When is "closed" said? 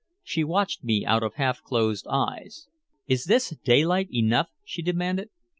1.61-2.07